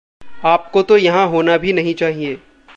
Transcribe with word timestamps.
आपको 0.45 0.81
तो 0.81 0.97
यहाँ 0.97 1.27
होना 1.27 1.57
भी 1.57 1.73
नहीं 1.73 1.93
चाहिए। 1.93 2.37